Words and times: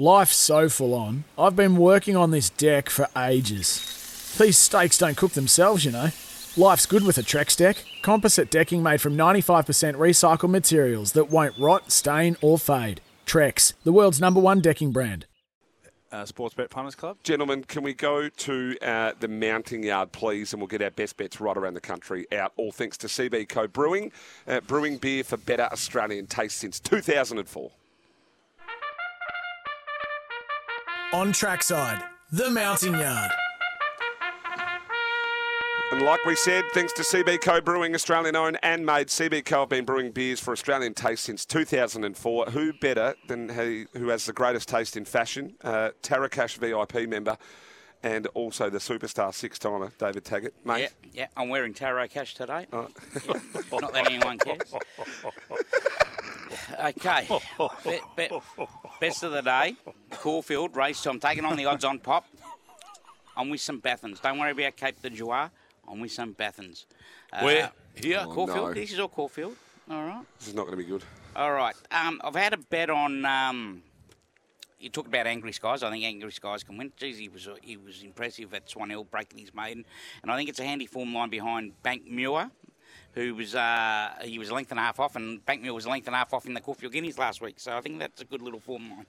Life's 0.00 0.34
so 0.34 0.70
full 0.70 0.94
on. 0.94 1.24
I've 1.38 1.54
been 1.54 1.76
working 1.76 2.16
on 2.16 2.30
this 2.30 2.48
deck 2.48 2.88
for 2.88 3.06
ages. 3.14 4.34
These 4.38 4.56
steaks 4.56 4.96
don't 4.96 5.14
cook 5.14 5.32
themselves, 5.32 5.84
you 5.84 5.90
know. 5.90 6.08
Life's 6.56 6.86
good 6.86 7.04
with 7.04 7.18
a 7.18 7.22
Trex 7.22 7.54
deck. 7.54 7.84
Composite 8.00 8.50
decking 8.50 8.82
made 8.82 9.02
from 9.02 9.14
95% 9.14 9.96
recycled 9.96 10.48
materials 10.48 11.12
that 11.12 11.28
won't 11.28 11.52
rot, 11.58 11.92
stain, 11.92 12.38
or 12.40 12.58
fade. 12.58 13.02
Trex, 13.26 13.74
the 13.84 13.92
world's 13.92 14.22
number 14.22 14.40
one 14.40 14.62
decking 14.62 14.90
brand. 14.90 15.26
Uh, 16.10 16.24
Sports 16.24 16.54
Bet 16.54 16.70
Punters 16.70 16.94
Club. 16.94 17.18
Gentlemen, 17.22 17.62
can 17.64 17.82
we 17.82 17.92
go 17.92 18.30
to 18.30 18.78
uh, 18.80 19.12
the 19.20 19.28
mounting 19.28 19.82
yard, 19.82 20.12
please, 20.12 20.54
and 20.54 20.62
we'll 20.62 20.68
get 20.68 20.80
our 20.80 20.90
best 20.90 21.18
bets 21.18 21.42
right 21.42 21.58
around 21.58 21.74
the 21.74 21.80
country 21.82 22.26
out, 22.32 22.54
all 22.56 22.72
thanks 22.72 22.96
to 22.96 23.06
CB 23.06 23.50
Co 23.50 23.68
Brewing, 23.68 24.12
uh, 24.48 24.60
brewing 24.60 24.96
beer 24.96 25.24
for 25.24 25.36
better 25.36 25.64
Australian 25.70 26.26
taste 26.26 26.56
since 26.56 26.80
2004. 26.80 27.70
On 31.12 31.32
trackside, 31.32 32.02
the 32.30 32.50
Mountain 32.50 32.92
yard. 32.94 33.30
And 35.92 36.02
like 36.02 36.24
we 36.24 36.36
said, 36.36 36.64
thanks 36.72 36.92
to 36.92 37.02
CB 37.02 37.40
Co 37.40 37.60
Brewing, 37.60 37.96
Australian 37.96 38.36
owned 38.36 38.58
and 38.62 38.86
made, 38.86 39.08
CB 39.08 39.44
Co 39.44 39.60
have 39.60 39.68
been 39.70 39.84
brewing 39.84 40.12
beers 40.12 40.38
for 40.38 40.52
Australian 40.52 40.94
taste 40.94 41.24
since 41.24 41.44
2004. 41.44 42.46
Who 42.46 42.72
better 42.74 43.16
than 43.26 43.48
he 43.48 43.86
who 43.98 44.08
has 44.08 44.24
the 44.24 44.32
greatest 44.32 44.68
taste 44.68 44.96
in 44.96 45.04
fashion? 45.04 45.54
Uh, 45.64 45.90
Tarocash 46.02 46.58
VIP 46.58 47.08
member 47.08 47.36
and 48.04 48.28
also 48.28 48.70
the 48.70 48.78
superstar 48.78 49.34
six 49.34 49.58
timer, 49.58 49.90
David 49.98 50.24
Taggart. 50.24 50.54
Mate, 50.64 50.82
Yeah, 50.82 50.88
yeah. 51.12 51.26
I'm 51.36 51.48
wearing 51.48 51.74
Tarocash 51.74 52.34
today. 52.34 52.66
Oh. 52.72 52.86
Yeah, 53.26 53.32
Not 53.80 53.92
that 53.92 54.06
anyone 54.10 54.38
cares. 54.38 54.72
Okay. 56.84 57.28
Be- 57.84 58.00
be- 58.16 58.28
best 59.00 59.22
of 59.22 59.32
the 59.32 59.40
day. 59.42 59.76
Caulfield 60.20 60.76
race. 60.76 60.98
So 60.98 61.10
I'm 61.10 61.18
taking 61.18 61.46
on 61.46 61.56
the 61.56 61.64
odds 61.64 61.84
on 61.84 61.98
pop. 61.98 62.26
I'm 63.36 63.48
with 63.48 63.60
St. 63.62 63.82
Bathans. 63.82 64.20
Don't 64.20 64.38
worry 64.38 64.50
about 64.50 64.76
Cape 64.76 65.00
de 65.00 65.08
Joie. 65.08 65.48
I'm 65.88 65.98
with 65.98 66.12
St. 66.12 66.36
Bathans. 66.36 66.84
Uh, 67.32 67.40
Where? 67.40 67.70
Here? 67.94 68.22
Oh, 68.26 68.30
Caulfield. 68.30 68.68
no. 68.68 68.74
This 68.74 68.92
is 68.92 69.00
all 69.00 69.08
Caulfield. 69.08 69.56
All 69.90 70.04
right. 70.04 70.24
this 70.38 70.48
is 70.48 70.54
not 70.54 70.66
going 70.66 70.76
to 70.76 70.84
be 70.84 70.88
good. 70.88 71.02
All 71.34 71.52
right. 71.52 71.74
Um, 71.90 72.20
I've 72.22 72.36
had 72.36 72.52
a 72.52 72.58
bet 72.58 72.90
on. 72.90 73.24
Um, 73.24 73.82
you 74.78 74.90
talked 74.90 75.08
about 75.08 75.26
Angry 75.26 75.52
Skies. 75.52 75.82
I 75.82 75.90
think 75.90 76.04
Angry 76.04 76.32
Skies 76.32 76.64
can 76.64 76.76
win. 76.76 76.92
Geez, 76.96 77.16
he 77.16 77.28
was 77.28 77.48
he 77.62 77.78
was 77.78 78.02
impressive 78.02 78.52
at 78.52 78.68
Swan 78.68 78.90
Hill 78.90 79.04
breaking 79.04 79.38
his 79.38 79.54
maiden, 79.54 79.84
and 80.22 80.30
I 80.30 80.36
think 80.36 80.48
it's 80.50 80.60
a 80.60 80.64
handy 80.64 80.86
form 80.86 81.14
line 81.14 81.30
behind 81.30 81.82
Bank 81.82 82.06
Muir, 82.06 82.50
who 83.14 83.34
was 83.34 83.54
uh, 83.54 84.10
he 84.22 84.38
was 84.38 84.50
a 84.50 84.54
length 84.54 84.70
and 84.70 84.80
a 84.80 84.82
half 84.82 85.00
off, 85.00 85.16
and 85.16 85.44
Bank 85.44 85.62
Muir 85.62 85.74
was 85.74 85.86
a 85.86 85.90
length 85.90 86.06
and 86.06 86.14
a 86.14 86.18
half 86.18 86.32
off 86.32 86.46
in 86.46 86.54
the 86.54 86.60
Caulfield 86.60 86.92
Guineas 86.92 87.18
last 87.18 87.40
week. 87.40 87.58
So 87.58 87.76
I 87.76 87.80
think 87.80 87.98
that's 87.98 88.22
a 88.22 88.24
good 88.24 88.42
little 88.42 88.60
form 88.60 88.90
line. 88.90 89.06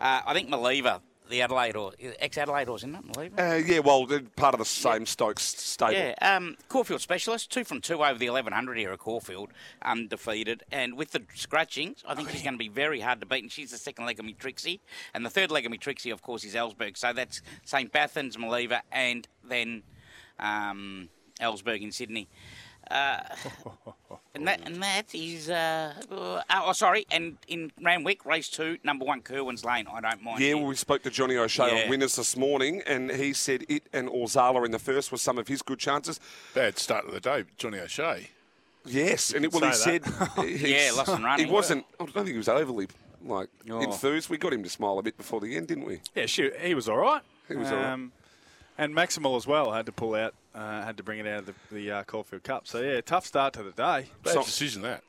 Uh, 0.00 0.22
I 0.26 0.34
think 0.34 0.48
Maliva, 0.48 1.00
the 1.28 1.42
Adelaide 1.42 1.76
or 1.76 1.92
ex 2.18 2.38
Adelaide 2.38 2.68
horse, 2.68 2.82
isn't 2.82 2.94
it? 2.94 3.06
Maliva. 3.06 3.38
Uh, 3.38 3.56
yeah, 3.56 3.78
well, 3.80 4.06
part 4.36 4.54
of 4.54 4.58
the 4.58 4.64
same 4.64 5.06
Stokes 5.06 5.42
stable. 5.42 5.92
Yeah, 5.92 6.14
um, 6.20 6.56
Caulfield 6.68 7.00
specialist, 7.00 7.50
two 7.50 7.64
from 7.64 7.80
two 7.80 8.02
over 8.04 8.18
the 8.18 8.28
1100 8.28 8.78
here 8.78 8.92
at 8.92 8.98
Caulfield, 8.98 9.50
undefeated. 9.82 10.62
And 10.72 10.96
with 10.96 11.12
the 11.12 11.22
scratchings, 11.34 12.04
I 12.06 12.14
think 12.14 12.30
she's 12.30 12.42
going 12.42 12.54
to 12.54 12.58
be 12.58 12.68
very 12.68 13.00
hard 13.00 13.20
to 13.20 13.26
beat. 13.26 13.42
And 13.42 13.52
she's 13.52 13.70
the 13.70 13.78
second 13.78 14.06
leg 14.06 14.18
of 14.18 14.24
me 14.24 14.34
Trixie. 14.34 14.80
And 15.14 15.24
the 15.24 15.30
third 15.30 15.50
leg 15.50 15.64
of 15.66 15.72
me 15.72 15.78
Trixie, 15.78 16.10
of 16.10 16.22
course, 16.22 16.44
is 16.44 16.54
Ellsberg. 16.54 16.96
So 16.96 17.12
that's 17.12 17.42
St. 17.64 17.92
Bathans, 17.92 18.36
Maliva, 18.36 18.80
and 18.90 19.26
then 19.44 19.82
um, 20.38 21.08
Ellsberg 21.40 21.82
in 21.82 21.92
Sydney. 21.92 22.28
Uh, 22.92 23.22
and 24.34 24.46
that 24.46 24.60
and 24.66 24.82
that 24.82 25.14
is 25.14 25.48
uh, 25.48 25.94
uh, 26.10 26.42
oh 26.50 26.72
sorry 26.74 27.06
and 27.10 27.38
in 27.48 27.72
Randwick 27.82 28.26
race 28.26 28.48
two 28.48 28.76
number 28.84 29.04
one 29.06 29.22
Kerwin's 29.22 29.64
Lane 29.64 29.86
I 29.90 30.00
don't 30.02 30.22
mind 30.22 30.40
Yeah, 30.40 30.54
well, 30.54 30.66
we 30.66 30.74
spoke 30.76 31.02
to 31.04 31.10
Johnny 31.10 31.36
O'Shea 31.36 31.74
Yeah. 31.74 31.84
on 31.84 31.88
Winners 31.90 32.16
this 32.16 32.36
morning, 32.36 32.82
and 32.86 33.10
he 33.10 33.32
said 33.32 33.64
it 33.68 33.84
and 33.94 34.08
Orzala 34.10 34.64
in 34.66 34.72
the 34.72 34.78
first 34.78 35.10
was 35.10 35.22
some 35.22 35.38
of 35.38 35.48
his 35.48 35.62
good 35.62 35.78
chances. 35.78 36.20
Bad 36.54 36.78
start 36.78 37.06
of 37.06 37.12
the 37.14 37.20
day, 37.20 37.44
Johnny 37.56 37.78
O'Shea. 37.78 38.28
Yes, 38.84 39.32
and 39.32 39.44
it, 39.44 39.52
well, 39.52 39.62
he 39.64 39.72
say 39.74 40.00
said 40.00 40.04
Yeah, 40.60 40.90
lost 40.96 41.08
and 41.10 41.26
He 41.40 41.46
wasn't. 41.46 41.86
I 41.98 42.04
don't 42.04 42.12
think 42.12 42.28
he 42.28 42.36
was 42.36 42.48
overly 42.48 42.88
like 43.24 43.48
Oh. 43.70 43.80
enthused. 43.80 44.28
We 44.28 44.36
got 44.36 44.52
him 44.52 44.62
to 44.64 44.68
smile 44.68 44.98
a 44.98 45.02
bit 45.02 45.16
before 45.16 45.40
the 45.40 45.56
end, 45.56 45.68
didn't 45.68 45.86
we? 45.86 46.00
Yeah, 46.14 46.26
shoot, 46.26 46.52
he 46.60 46.74
was 46.74 46.88
all 46.88 46.98
right. 46.98 47.22
He 47.48 47.54
was 47.56 47.70
all 47.70 47.76
right. 47.76 48.10
And 48.78 48.94
Maximal 48.94 49.36
as 49.36 49.46
well 49.46 49.72
had 49.72 49.86
to 49.86 49.92
pull 49.92 50.14
out, 50.14 50.34
uh, 50.54 50.82
had 50.82 50.96
to 50.96 51.02
bring 51.02 51.18
it 51.18 51.26
out 51.26 51.40
of 51.40 51.46
the, 51.46 51.54
the 51.70 51.90
uh, 51.90 52.02
Caulfield 52.04 52.42
Cup. 52.42 52.66
So 52.66 52.80
yeah, 52.80 53.00
tough 53.02 53.26
start 53.26 53.52
to 53.54 53.62
the 53.62 53.70
day. 53.72 54.06
Bad 54.22 54.34
So- 54.34 54.42
decision 54.42 54.82
that. 54.82 55.02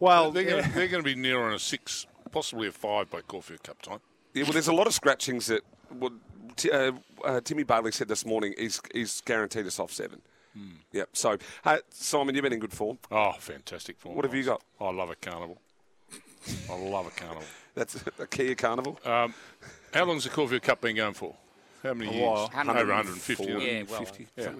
Well, 0.00 0.32
they're 0.32 0.44
going 0.44 0.56
yeah. 0.62 0.68
to 0.68 0.74
they're 0.74 0.88
going 0.88 1.02
to 1.02 1.08
be 1.08 1.14
near 1.18 1.40
on 1.40 1.54
a 1.54 1.58
six, 1.58 2.06
possibly 2.30 2.68
a 2.68 2.72
five 2.72 3.10
by 3.10 3.20
Caulfield 3.22 3.62
Cup 3.62 3.80
time. 3.80 4.00
Yeah, 4.34 4.42
well, 4.42 4.52
there's 4.52 4.68
a 4.68 4.72
lot 4.72 4.86
of 4.86 4.92
scratchings 4.94 5.46
that. 5.46 5.62
Well, 5.90 6.10
T- 6.56 6.70
uh, 6.70 6.92
uh, 7.24 7.40
Timmy 7.40 7.62
Bailey 7.62 7.90
said 7.92 8.08
this 8.08 8.26
morning 8.26 8.54
he's, 8.58 8.80
he's 8.92 9.20
guaranteed 9.22 9.66
a 9.66 9.70
soft 9.70 9.94
seven. 9.94 10.20
Hmm. 10.54 10.72
Yep. 10.92 11.08
So, 11.14 11.38
hey, 11.64 11.78
Simon, 11.90 12.34
you've 12.34 12.42
been 12.42 12.52
in 12.52 12.58
good 12.58 12.72
form. 12.72 12.98
Oh, 13.10 13.32
fantastic 13.38 13.98
form. 13.98 14.14
What 14.14 14.24
have 14.24 14.34
you 14.34 14.42
got? 14.44 14.62
I 14.80 14.90
love 14.90 15.10
a 15.10 15.16
carnival. 15.16 15.58
I 16.70 16.74
love 16.76 17.06
a 17.06 17.10
carnival. 17.10 17.44
That's 17.74 17.96
a 18.18 18.26
Kia 18.26 18.54
Carnival. 18.54 18.98
Um, 19.04 19.32
how 19.92 20.04
long's 20.04 20.24
the 20.24 20.30
Caulfield 20.30 20.62
Cup 20.62 20.80
been 20.80 20.96
going 20.96 21.14
for? 21.14 21.34
How 21.84 21.92
many 21.94 22.10
A 22.10 22.14
years? 22.14 22.24
while. 22.24 22.50
Over 22.56 22.86
150. 22.86 23.44
Yeah, 23.44 23.82
well, 23.88 24.00
50, 24.04 24.26
yeah. 24.36 24.52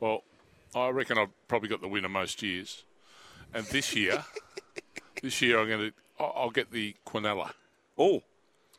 Well, 0.00 0.24
I 0.74 0.88
reckon 0.88 1.16
I've 1.16 1.30
probably 1.48 1.68
got 1.68 1.80
the 1.80 1.88
winner 1.88 2.08
most 2.08 2.42
years. 2.42 2.82
And 3.54 3.64
this 3.66 3.94
year, 3.94 4.24
this 5.22 5.40
year 5.40 5.60
I'm 5.60 5.68
going 5.68 5.90
to, 5.90 5.92
I'll 6.22 6.50
get 6.50 6.72
the 6.72 6.96
Quinella. 7.06 7.52
Oh, 7.96 8.20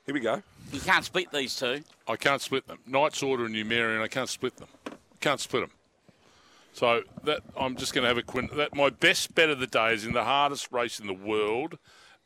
here 0.05 0.13
we 0.13 0.19
go. 0.19 0.43
you 0.73 0.81
can't 0.81 1.05
split 1.05 1.31
these 1.31 1.55
two. 1.55 1.81
I 2.07 2.17
can't 2.17 2.41
split 2.41 2.67
them. 2.67 2.79
Knight's 2.85 3.23
Order 3.23 3.45
and 3.45 3.55
Numerian, 3.55 4.01
I 4.01 4.09
can't 4.09 4.29
split 4.29 4.57
them. 4.57 4.67
I 4.85 4.91
Can't 5.21 5.39
split 5.39 5.61
them. 5.63 5.71
So 6.73 7.03
that 7.23 7.39
I'm 7.57 7.77
just 7.77 7.93
going 7.93 8.03
to 8.03 8.09
have 8.09 8.17
a 8.17 8.21
quin. 8.21 8.49
That 8.57 8.75
my 8.75 8.89
best 8.89 9.33
bet 9.33 9.49
of 9.49 9.59
the 9.61 9.67
day 9.67 9.93
is 9.93 10.03
in 10.03 10.11
the 10.11 10.25
hardest 10.25 10.73
race 10.73 10.99
in 10.99 11.07
the 11.07 11.13
world, 11.13 11.77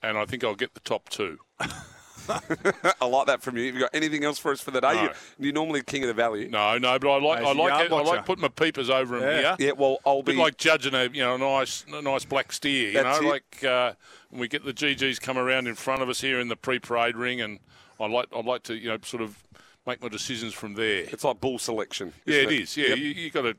and 0.01 0.17
I 0.17 0.25
think 0.25 0.43
I'll 0.43 0.55
get 0.55 0.73
the 0.73 0.79
top 0.79 1.07
two. 1.09 1.37
I 3.01 3.05
like 3.05 3.27
that 3.27 3.41
from 3.41 3.57
you. 3.57 3.65
Have 3.67 3.75
you 3.75 3.81
got 3.81 3.89
anything 3.93 4.23
else 4.23 4.37
for 4.39 4.51
us 4.51 4.61
for 4.61 4.71
the 4.71 4.81
day? 4.81 4.93
No. 4.93 5.03
You, 5.03 5.09
you're 5.39 5.53
normally 5.53 5.81
king 5.83 6.03
of 6.03 6.07
the 6.07 6.13
valley. 6.13 6.47
No, 6.47 6.77
no, 6.77 6.97
but 6.99 7.09
I 7.09 7.19
like 7.19 7.39
As 7.41 7.45
I 7.47 7.51
a 7.51 7.53
like 7.53 7.85
it, 7.85 7.91
I 7.91 8.01
like 8.01 8.25
putting 8.25 8.41
my 8.41 8.47
peepers 8.49 8.89
over 8.89 9.19
them 9.19 9.29
Yeah. 9.29 9.55
here. 9.57 9.67
Yeah, 9.67 9.71
well, 9.73 9.97
I'll 10.05 10.19
A 10.19 10.23
bit 10.23 10.35
be 10.35 10.41
like 10.41 10.57
judging 10.57 10.93
a 10.93 11.03
you 11.05 11.21
know 11.21 11.35
a 11.35 11.37
nice 11.37 11.85
a 11.91 12.01
nice 12.01 12.25
black 12.25 12.51
steer. 12.51 12.87
You 12.89 12.93
That's 13.03 13.21
know, 13.21 13.27
it. 13.27 13.31
like 13.31 13.63
uh, 13.63 13.93
when 14.29 14.41
we 14.41 14.47
get 14.47 14.65
the 14.65 14.73
GGs 14.73 15.21
come 15.21 15.37
around 15.37 15.67
in 15.67 15.75
front 15.75 16.01
of 16.01 16.09
us 16.09 16.21
here 16.21 16.39
in 16.39 16.47
the 16.47 16.55
pre-parade 16.55 17.15
ring, 17.15 17.41
and 17.41 17.59
I 17.99 18.07
like 18.07 18.27
I'd 18.35 18.45
like 18.45 18.63
to 18.63 18.75
you 18.75 18.89
know 18.89 18.97
sort 19.03 19.21
of 19.23 19.43
make 19.87 20.01
my 20.01 20.09
decisions 20.09 20.53
from 20.53 20.75
there. 20.75 21.05
It's 21.09 21.23
like 21.23 21.39
bull 21.39 21.57
selection. 21.59 22.13
Yeah, 22.25 22.35
isn't 22.37 22.51
it 22.53 22.61
is. 22.61 22.77
Yeah, 22.77 22.87
Yep. 22.89 22.97
you, 22.97 23.05
you 23.05 23.29
got 23.31 23.41
to 23.43 23.57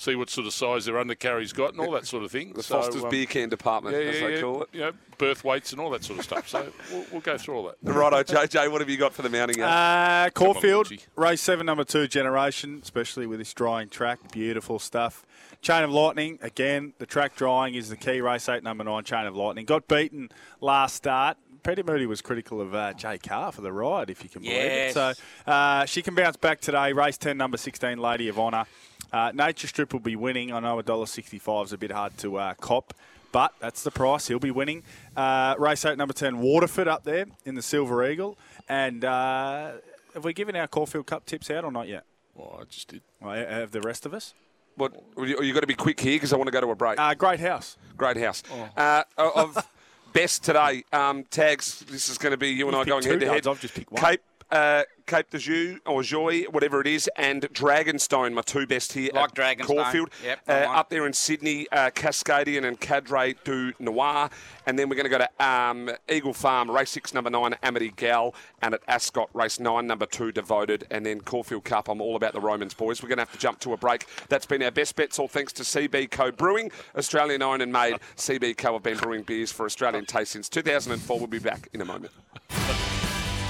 see 0.00 0.14
what 0.14 0.30
sort 0.30 0.46
of 0.46 0.54
size 0.54 0.84
their 0.84 0.94
undercarry's 0.94 1.52
got 1.52 1.72
and 1.72 1.80
all 1.80 1.90
that 1.90 2.06
sort 2.06 2.22
of 2.22 2.30
thing. 2.30 2.52
The 2.52 2.62
So, 2.62 2.80
Foster's 2.80 3.02
um, 3.02 3.10
beer 3.10 3.26
can 3.26 3.48
department, 3.48 3.96
yeah, 3.96 4.02
as 4.10 4.20
yeah, 4.20 4.26
they 4.28 4.34
yeah, 4.36 4.40
call 4.40 4.62
it. 4.62 4.68
You 4.72 4.80
know, 4.80 4.92
birth 5.18 5.42
weights 5.44 5.72
and 5.72 5.80
all 5.80 5.90
that 5.90 6.04
sort 6.04 6.20
of 6.20 6.24
stuff. 6.24 6.48
So 6.48 6.68
we'll, 6.92 7.04
we'll 7.10 7.20
go 7.20 7.36
through 7.36 7.56
all 7.56 7.64
that. 7.64 7.76
Righto, 7.82 8.22
JJ, 8.22 8.70
what 8.70 8.80
have 8.80 8.88
you 8.88 8.96
got 8.96 9.12
for 9.12 9.22
the 9.22 9.28
mounting 9.28 9.58
yard? 9.58 10.28
Uh, 10.28 10.30
Caulfield, 10.30 10.88
Richie. 10.90 11.02
race 11.16 11.40
seven, 11.42 11.66
number 11.66 11.82
two 11.84 12.06
generation, 12.06 12.78
especially 12.82 13.26
with 13.26 13.40
this 13.40 13.52
drying 13.52 13.88
track. 13.88 14.30
Beautiful 14.32 14.78
stuff. 14.78 15.26
Chain 15.62 15.82
of 15.82 15.90
Lightning, 15.90 16.38
again, 16.42 16.92
the 16.98 17.06
track 17.06 17.34
drying 17.34 17.74
is 17.74 17.88
the 17.88 17.96
key. 17.96 18.20
Race 18.20 18.48
eight, 18.48 18.62
number 18.62 18.84
nine, 18.84 19.02
Chain 19.02 19.26
of 19.26 19.34
Lightning. 19.34 19.64
Got 19.64 19.88
beaten 19.88 20.30
last 20.60 20.94
start. 20.94 21.36
Petty 21.64 21.82
Moody 21.82 22.06
was 22.06 22.22
critical 22.22 22.60
of 22.60 22.72
uh, 22.72 22.92
Jay 22.92 23.18
Carr 23.18 23.50
for 23.50 23.62
the 23.62 23.72
ride, 23.72 24.08
if 24.10 24.22
you 24.22 24.30
can 24.30 24.42
believe 24.42 24.54
Yes. 24.56 24.90
it. 24.90 24.94
So 24.94 25.50
uh, 25.50 25.84
she 25.86 26.02
can 26.02 26.14
bounce 26.14 26.36
back 26.36 26.60
today. 26.60 26.92
Race 26.92 27.18
10, 27.18 27.36
number 27.36 27.56
16, 27.56 27.98
Lady 27.98 28.28
of 28.28 28.38
Honour. 28.38 28.64
Uh, 29.12 29.32
Nature 29.34 29.66
Strip 29.68 29.92
will 29.92 30.00
be 30.00 30.16
winning. 30.16 30.52
I 30.52 30.60
know 30.60 30.80
$1.65 30.82 31.64
is 31.64 31.72
a 31.72 31.78
bit 31.78 31.92
hard 31.92 32.16
to 32.18 32.36
uh, 32.36 32.54
cop, 32.54 32.94
but 33.32 33.54
that's 33.60 33.82
the 33.82 33.90
price. 33.90 34.28
He'll 34.28 34.38
be 34.38 34.50
winning. 34.50 34.82
Uh, 35.16 35.54
race 35.58 35.84
8, 35.84 35.96
number 35.96 36.14
10, 36.14 36.38
Waterford 36.40 36.88
up 36.88 37.04
there 37.04 37.26
in 37.44 37.54
the 37.54 37.62
Silver 37.62 38.06
Eagle. 38.08 38.36
And 38.68 39.04
uh, 39.04 39.72
have 40.14 40.24
we 40.24 40.32
given 40.32 40.56
our 40.56 40.66
Caulfield 40.68 41.06
Cup 41.06 41.24
tips 41.26 41.50
out 41.50 41.64
or 41.64 41.72
not 41.72 41.88
yet? 41.88 42.04
Well, 42.34 42.58
I 42.60 42.64
just 42.64 42.88
did. 42.88 43.02
Well, 43.20 43.34
Have 43.34 43.70
the 43.72 43.80
rest 43.80 44.06
of 44.06 44.14
us? 44.14 44.34
what, 44.78 44.92
you, 45.16 45.42
you 45.42 45.52
got 45.52 45.60
to 45.60 45.66
be 45.66 45.74
quick 45.74 45.98
here 46.00 46.16
because 46.16 46.32
I 46.32 46.36
want 46.36 46.46
to 46.46 46.52
go 46.52 46.60
to 46.60 46.70
a 46.70 46.74
break. 46.74 46.98
Uh, 46.98 47.14
great 47.14 47.40
house. 47.40 47.76
Great 47.96 48.16
house. 48.16 48.42
Oh. 48.52 48.68
Uh, 48.80 49.02
of 49.18 49.68
best 50.12 50.44
today. 50.44 50.84
Um, 50.92 51.24
tags. 51.24 51.80
This 51.90 52.08
is 52.08 52.16
going 52.18 52.30
to 52.30 52.36
be 52.36 52.50
you 52.50 52.66
and 52.68 52.76
I 52.76 52.84
going 52.84 53.02
head 53.04 53.20
to 53.20 53.26
head. 53.28 53.46
I've 53.46 53.60
just 53.60 53.74
picked 53.74 53.90
one. 53.92 54.02
Cape. 54.02 54.22
Uh, 54.50 54.82
Cape 55.08 55.30
de 55.30 55.38
Joux 55.38 55.78
or 55.86 56.02
Joy, 56.02 56.42
whatever 56.50 56.82
it 56.82 56.86
is, 56.86 57.08
and 57.16 57.42
Dragonstone, 57.42 58.34
my 58.34 58.42
two 58.42 58.66
best 58.66 58.92
here 58.92 59.10
Like 59.14 59.30
at 59.30 59.34
Dragonstone. 59.34 59.66
Caulfield. 59.66 60.10
Yep, 60.22 60.40
uh, 60.46 60.52
up 60.52 60.90
there 60.90 61.06
in 61.06 61.14
Sydney, 61.14 61.66
uh, 61.72 61.90
Cascadian 61.90 62.66
and 62.66 62.78
Cadre 62.78 63.34
du 63.42 63.72
Noir. 63.78 64.28
And 64.66 64.78
then 64.78 64.90
we're 64.90 64.96
going 64.96 65.10
to 65.10 65.10
go 65.10 65.18
to 65.18 65.44
um, 65.44 65.90
Eagle 66.10 66.34
Farm, 66.34 66.70
race 66.70 66.90
six, 66.90 67.14
number 67.14 67.30
nine, 67.30 67.56
Amity 67.62 67.94
Gal, 67.96 68.34
and 68.60 68.74
at 68.74 68.82
Ascot, 68.86 69.30
race 69.32 69.58
nine, 69.58 69.86
number 69.86 70.04
two, 70.04 70.30
Devoted. 70.30 70.86
And 70.90 71.06
then 71.06 71.22
Caulfield 71.22 71.64
Cup, 71.64 71.88
I'm 71.88 72.02
all 72.02 72.14
about 72.16 72.34
the 72.34 72.40
Romans, 72.40 72.74
boys. 72.74 73.02
We're 73.02 73.08
going 73.08 73.16
to 73.16 73.22
have 73.22 73.32
to 73.32 73.38
jump 73.38 73.60
to 73.60 73.72
a 73.72 73.78
break. 73.78 74.04
That's 74.28 74.44
been 74.44 74.62
our 74.62 74.70
best 74.70 74.94
bets, 74.94 75.18
all 75.18 75.28
thanks 75.28 75.54
to 75.54 75.62
CB 75.62 76.10
Co 76.10 76.30
Brewing, 76.30 76.70
Australian 76.96 77.40
owned 77.40 77.62
and 77.62 77.72
made. 77.72 77.94
CB 78.16 78.58
Co 78.58 78.74
have 78.74 78.82
been 78.82 78.98
brewing 78.98 79.22
beers 79.22 79.50
for 79.50 79.64
Australian 79.64 80.04
taste 80.04 80.32
since 80.32 80.50
2004. 80.50 81.18
We'll 81.18 81.26
be 81.26 81.38
back 81.38 81.68
in 81.72 81.80
a 81.80 81.86
moment. 81.86 82.12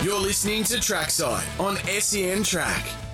You're 0.09 0.19
listening 0.19 0.65
to 0.65 0.79
Trackside 0.79 1.45
on 1.61 1.77
SEN 2.01 2.43
Track. 2.43 3.08